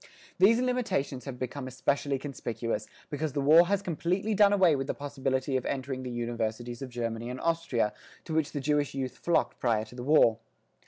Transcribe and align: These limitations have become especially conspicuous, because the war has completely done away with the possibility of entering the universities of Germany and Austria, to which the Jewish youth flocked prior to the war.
These 0.39 0.59
limitations 0.59 1.25
have 1.25 1.37
become 1.37 1.67
especially 1.67 2.17
conspicuous, 2.17 2.87
because 3.11 3.33
the 3.33 3.39
war 3.39 3.67
has 3.67 3.83
completely 3.83 4.33
done 4.33 4.51
away 4.51 4.75
with 4.75 4.87
the 4.87 4.95
possibility 4.95 5.55
of 5.57 5.65
entering 5.67 6.01
the 6.01 6.09
universities 6.09 6.81
of 6.81 6.89
Germany 6.89 7.29
and 7.29 7.39
Austria, 7.39 7.93
to 8.25 8.33
which 8.33 8.51
the 8.51 8.59
Jewish 8.59 8.95
youth 8.95 9.15
flocked 9.19 9.59
prior 9.59 9.85
to 9.85 9.93
the 9.93 10.01
war. 10.01 10.39